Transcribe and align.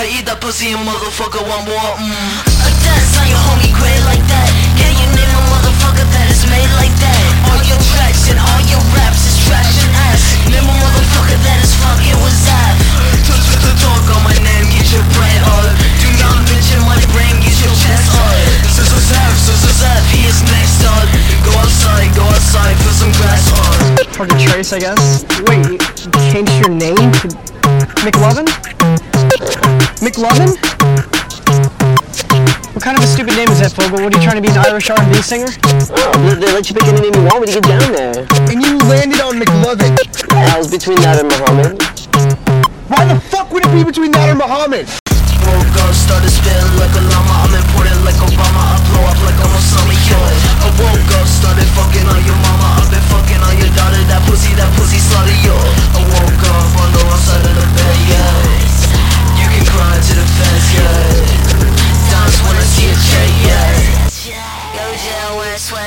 I 0.00 0.08
eat 0.16 0.24
that 0.32 0.40
pussy 0.40 0.72
and 0.72 0.80
motherfucker 0.80 1.44
want 1.44 1.68
more. 1.68 1.92
Mm. 2.00 2.08
A 2.08 2.70
dance 2.80 3.20
on 3.20 3.28
your 3.28 3.36
homie 3.36 3.68
gray 3.76 4.00
like 4.08 4.24
that. 4.32 4.48
Can 4.80 4.96
you 4.96 5.04
name 5.12 5.28
a 5.28 5.44
motherfucker 5.52 6.08
that 6.08 6.24
is 6.32 6.40
made 6.48 6.72
like 6.80 6.96
that? 7.04 7.20
All 7.52 7.60
your 7.68 7.76
tracks 7.92 8.32
and 8.32 8.40
all 8.40 8.64
your 8.64 8.80
raps 8.96 9.28
is 9.28 9.36
trash 9.44 9.76
and 9.84 9.92
ass. 10.08 10.40
Name 10.48 10.64
a 10.64 10.72
motherfucker 10.72 11.36
that 11.44 11.60
is 11.60 11.76
fucking 11.84 12.16
with 12.16 12.32
Zap. 12.32 12.80
Touch 13.28 13.44
with 13.44 13.60
the 13.60 13.76
talk 13.76 14.00
on 14.16 14.24
my 14.24 14.32
name, 14.40 14.72
get 14.72 14.88
your 14.88 15.04
brain 15.12 15.40
up. 15.44 15.68
Do 16.00 16.08
not 16.16 16.48
mention 16.48 16.80
my 16.88 16.96
brain, 17.12 17.36
get 17.44 17.60
your 17.60 17.76
chest 17.76 18.08
up. 18.16 18.32
Sizzle 18.72 19.04
zap, 19.04 19.36
sizzle 19.36 19.84
zap, 19.84 20.00
he 20.08 20.24
is 20.24 20.40
next 20.48 20.80
up. 20.80 21.12
Go 21.44 21.52
outside, 21.60 22.08
go 22.16 22.24
outside, 22.24 22.72
put 22.88 22.96
some 22.96 23.12
grass 23.20 23.52
on. 23.52 24.00
Hard 24.16 24.32
to 24.32 24.36
trace, 24.48 24.72
I 24.72 24.80
guess. 24.80 25.28
Wait, 25.44 25.76
you 25.76 25.76
changed 26.32 26.56
your 26.56 26.72
name 26.72 27.12
to 27.20 27.28
McLovin? 28.00 28.48
McLovin? 30.00 30.56
What 32.74 32.82
kind 32.84 32.96
of 32.96 33.04
a 33.04 33.06
stupid 33.06 33.36
name 33.36 33.48
is 33.48 33.60
that, 33.60 33.72
Fogell? 33.72 34.00
What 34.00 34.14
are 34.14 34.18
you 34.18 34.24
trying 34.24 34.40
to 34.40 34.44
be, 34.44 34.48
an 34.48 34.64
Irish 34.64 34.88
R&B 34.88 35.20
singer? 35.20 35.52
Oh, 35.92 36.16
they, 36.24 36.40
they 36.40 36.52
let 36.52 36.68
you 36.70 36.74
pick 36.74 36.88
any 36.88 37.00
name 37.00 37.14
you 37.14 37.24
want 37.28 37.40
when 37.40 37.48
you 37.48 37.60
get 37.60 37.68
down 37.68 37.92
there. 37.92 38.24
And 38.48 38.62
you 38.62 38.78
landed 38.88 39.20
on 39.20 39.36
McLovin. 39.36 39.92
I 40.32 40.56
was 40.56 40.70
between 40.70 41.00
that 41.02 41.20
and 41.20 41.28
Muhammad. 41.28 41.76
Why 42.88 43.04
the 43.04 43.20
fuck 43.28 43.52
would 43.52 43.66
it 43.66 43.72
be 43.72 43.84
between 43.84 44.12
that 44.12 44.30
and 44.30 44.38
Muhammad? 44.38 44.88
Woke 45.44 45.76
up, 45.82 45.94
started 45.94 46.30
spitting 46.30 46.72
like 46.78 46.94
a 46.96 47.09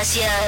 Gracias. 0.04 0.34